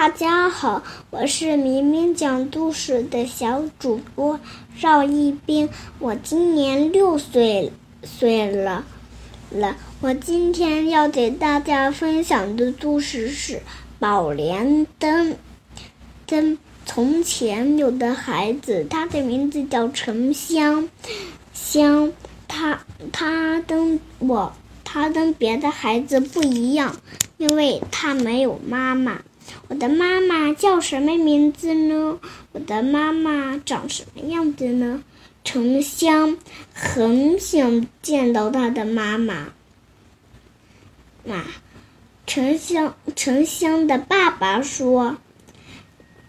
[0.00, 4.40] 大家好，我是明明讲故事的小主播
[4.80, 5.68] 赵一斌，
[5.98, 7.70] 我今年六岁
[8.02, 8.86] 岁了
[9.50, 9.76] 了。
[10.00, 13.56] 我今天要给大家分享的故事是
[13.98, 15.32] 《宝莲灯》。
[16.26, 16.56] 灯，
[16.86, 20.88] 从前有的孩子，他的名字叫沉香
[21.52, 22.10] 香，
[22.48, 22.80] 他
[23.12, 26.96] 他跟我他跟别的孩子不一样，
[27.36, 29.20] 因为他没有妈妈。
[29.68, 32.18] 我的妈妈叫什么名字呢？
[32.52, 35.02] 我的妈妈长什么样子呢？
[35.42, 36.36] 沉香
[36.74, 39.52] 很想见到他的妈妈。
[41.24, 41.44] 妈，
[42.26, 45.16] 沉香沉香的爸爸说：“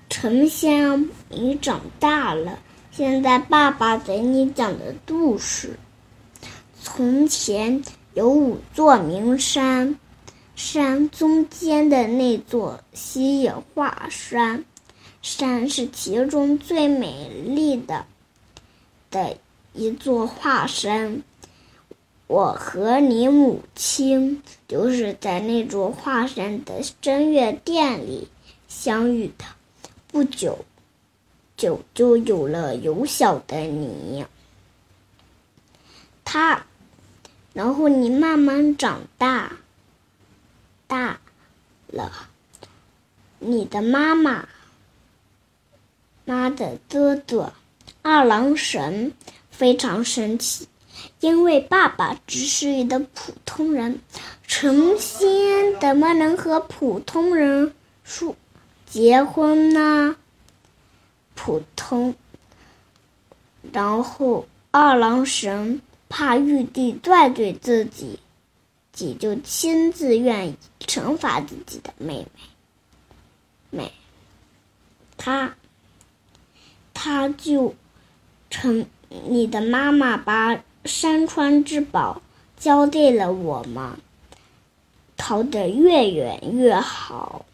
[0.10, 2.60] 沉香，你长大了，
[2.92, 5.78] 现在爸爸给你讲的故事。
[6.82, 7.84] 从前
[8.14, 9.98] 有五座名山。”
[10.56, 14.64] 山中间的那座西野华山，
[15.22, 18.06] 山是其中最美丽的
[19.10, 19.38] 的
[19.74, 21.24] 一座华山。
[22.28, 28.28] 我和你母亲就是在那座华山的正月殿里
[28.68, 29.46] 相遇的。
[30.08, 30.66] 不久，
[31.58, 34.26] 就就有了幼小的你。
[36.24, 36.66] 他，
[37.54, 39.58] 然后你慢慢长大。
[40.92, 41.22] 大
[41.88, 42.12] 了，
[43.40, 44.50] 你的妈妈，
[46.26, 47.54] 妈的哥哥，
[48.02, 49.14] 二郎神
[49.50, 50.68] 非常生气，
[51.22, 54.02] 因为爸爸只是一个普通人，
[54.46, 58.36] 成仙怎么能和普通人说
[58.86, 60.18] 结婚呢？
[61.36, 62.14] 普通，
[63.72, 68.20] 然后二郎神怕玉帝怪罪自己。
[68.94, 70.56] 己就亲自愿意
[70.92, 72.28] 惩罚自己的妹
[73.70, 73.92] 妹，妹，
[75.16, 75.56] 他，
[76.94, 77.74] 他就，
[78.50, 82.22] 成你的妈妈把山川之宝
[82.58, 83.98] 交给了我吗？
[85.16, 87.46] 逃得越远越好。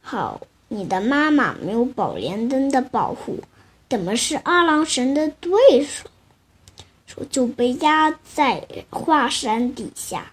[0.00, 3.38] 好，你的妈妈没有宝莲灯的保护，
[3.90, 6.08] 怎么是二郎神的对手？
[7.28, 10.32] 就被压在华山底下，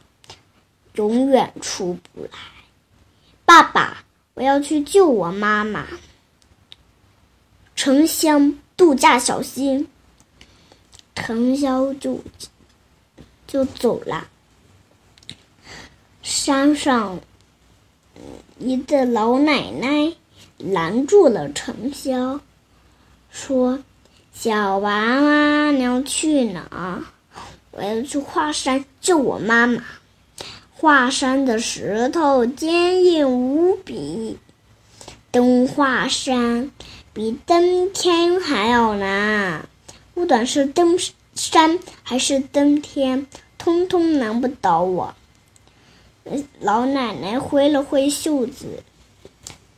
[1.01, 2.29] 永远出不来。
[3.43, 4.03] 爸爸，
[4.35, 5.87] 我要去救我妈妈。
[7.75, 9.87] 沉香，度假小心。
[11.15, 12.19] 沉香就
[13.47, 14.27] 就走了。
[16.21, 17.19] 山上
[18.59, 20.13] 一个老奶奶
[20.59, 22.39] 拦住了沉香，
[23.31, 23.83] 说。
[24.33, 27.03] 小娃娃，你要去哪？
[27.71, 29.83] 我要去华山救我妈妈。
[30.81, 34.39] 华山的石头坚硬无比，
[35.29, 36.71] 登华山
[37.13, 39.69] 比登天还要难。
[40.15, 40.97] 不管是登
[41.35, 43.27] 山还是登天，
[43.59, 45.13] 通通难不倒我。
[46.59, 48.81] 老奶奶挥了挥袖子，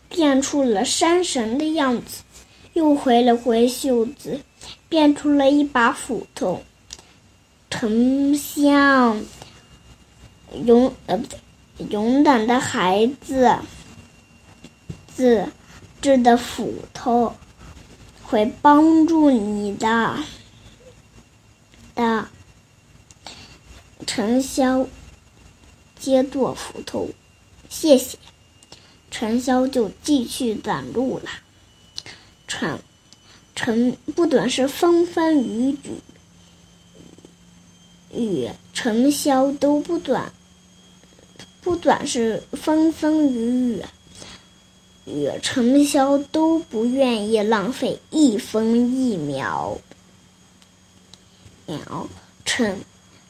[0.07, 2.23] 变出了山神的样子。
[2.71, 4.39] 又挥了挥袖子，
[4.87, 6.63] 变出了一把斧头。
[7.69, 9.21] 沉香，
[10.65, 11.39] 勇呃不对，
[11.89, 13.57] 勇敢的孩子，
[15.07, 15.47] 自
[16.01, 17.35] 制的斧头
[18.23, 20.17] 会帮助你的。
[21.95, 22.27] 的，
[24.05, 24.87] 沉香
[25.99, 27.09] 接过斧头，
[27.69, 28.17] 谢谢。
[29.11, 31.29] 陈潇就继续赶路了。
[32.47, 32.79] 陈
[33.55, 35.77] 陈，不管是风风雨
[38.11, 40.33] 雨，雨陈潇都不短，
[41.63, 43.81] 不管是风风雨雨，
[45.05, 49.77] 雨尘嚣都不愿意浪费一分一秒。
[51.65, 52.07] 秒，
[52.43, 52.81] 尘，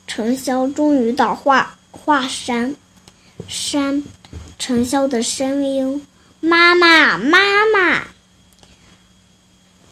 [0.07, 2.75] 尘嚣终于到华华山，
[3.47, 4.03] 山，
[4.57, 6.05] 陈潇的声音，
[6.39, 8.07] 妈妈，妈妈。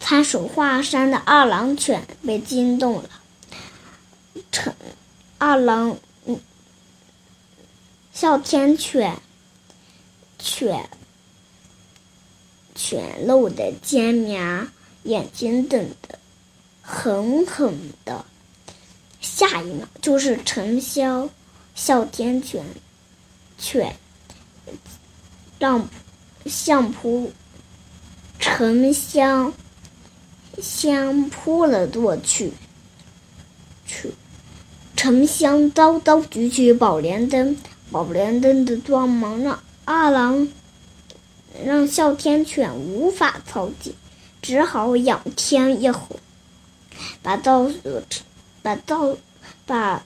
[0.00, 3.08] 看守华山的二郎犬被惊动了，
[4.50, 4.74] 陈
[5.38, 5.96] 二郎，
[8.12, 9.18] 哮天犬，
[10.38, 10.88] 犬，
[12.74, 14.70] 犬露的尖牙，
[15.04, 16.18] 眼睛瞪得
[16.82, 18.24] 狠狠的，
[19.20, 21.28] 下一秒就是陈潇，
[21.74, 22.64] 哮天犬，
[23.58, 23.96] 犬，
[25.58, 25.88] 让
[26.46, 27.32] 相扑，
[28.38, 29.52] 沉香。
[30.60, 32.52] 香扑了过去，
[33.86, 34.12] 去，
[34.94, 37.56] 沉香刀刀举起宝莲灯，
[37.92, 40.48] 宝莲灯的光芒让二郎
[41.62, 43.94] 让哮天犬无法操尽，
[44.40, 46.16] 只好仰天一吼，
[47.20, 47.70] 把到
[48.62, 49.14] 把到
[49.66, 50.02] 把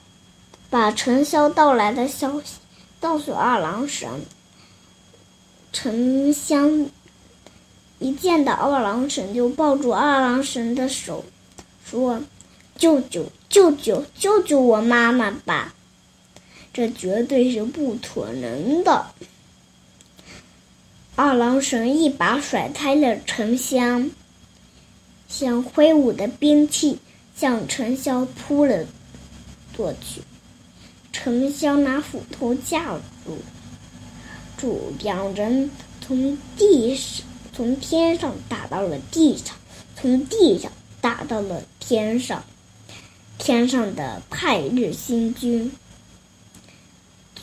[0.69, 2.57] 把尘嚣到来的消息
[2.99, 4.09] 告诉二郎神。
[5.71, 6.89] 沉香
[7.99, 11.23] 一见到二郎神，就抱住二郎神的手，
[11.89, 12.21] 说
[12.75, 15.73] ：“救救救救救救我妈妈吧！”
[16.77, 19.07] 这绝对是不可能的。
[21.15, 24.11] 二郎神一把甩开了沉香，
[25.27, 26.99] 像挥舞的兵器
[27.35, 28.85] 向沉香扑了
[29.75, 30.21] 过去。
[31.11, 32.93] 沉香拿斧头架
[33.25, 33.39] 住。
[34.55, 37.25] 主两人从地上
[37.55, 39.55] 从天上打到了地上，
[39.95, 40.71] 从地上
[41.01, 42.43] 打到了天上。
[43.39, 45.71] 天上的派日星君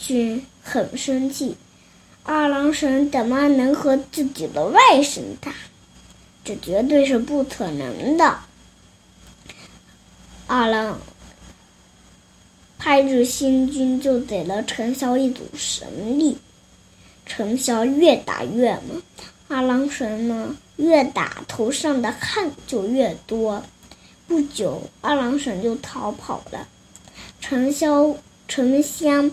[0.06, 1.56] 君很生气，
[2.24, 5.54] 二郎神怎么能和自己的外甥打？
[6.44, 8.40] 这绝对是不可能的。
[10.46, 11.00] 二郎
[12.78, 16.36] 派日星君就给了陈潇一组神力。
[17.24, 19.02] 陈潇越打越猛，
[19.48, 23.62] 二郎神呢越打头上的汗就越多。
[24.28, 26.68] 不久，二郎神就逃跑了。
[27.40, 28.16] 陈潇、
[28.46, 29.30] 陈香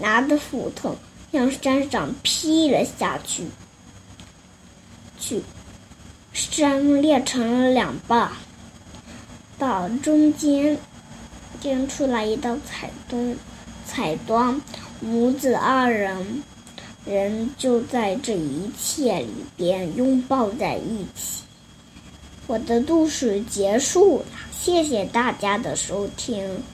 [0.00, 0.96] 拿着斧头
[1.32, 3.44] 向山上劈了下去，
[5.18, 5.42] 去
[6.32, 8.30] 山裂成了两半，
[9.58, 10.78] 到中间
[11.60, 13.36] 间出来一道彩灯，
[13.86, 14.60] 彩端，
[15.00, 16.42] 母子二人。
[17.04, 21.44] 人就在这一切里边拥抱在一起。
[22.48, 26.64] 我的故事结束了，谢谢大家的收听。